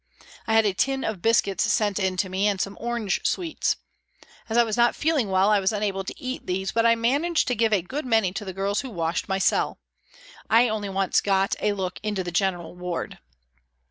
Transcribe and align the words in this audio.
I 0.47 0.53
had 0.55 0.65
a 0.65 0.73
tin 0.73 1.03
of 1.03 1.21
biscuits 1.21 1.71
sent 1.71 1.99
in 1.99 2.17
to 2.17 2.27
me 2.27 2.47
and 2.47 2.59
some 2.59 2.75
orange 2.81 3.21
sweets. 3.23 3.75
As 4.49 4.57
I 4.57 4.63
was 4.63 4.75
not 4.75 4.95
feeling 4.95 5.29
well, 5.29 5.51
I 5.51 5.59
was 5.59 5.71
unable 5.71 6.03
to 6.03 6.19
eat 6.19 6.47
these, 6.47 6.71
but 6.71 6.87
I 6.87 6.95
managed 6.95 7.47
to 7.49 7.55
give 7.55 7.71
a 7.71 7.83
good 7.83 8.03
many 8.07 8.33
to 8.33 8.43
the 8.43 8.51
girls 8.51 8.81
who 8.81 8.89
washed 8.89 9.29
my 9.29 9.37
cell. 9.37 9.79
I 10.49 10.69
only 10.69 10.89
once 10.89 11.21
got 11.21 11.53
a 11.59 11.73
look 11.73 11.99
into 12.01 12.23
the 12.23 12.31
general 12.31 12.75
ward. 12.75 13.19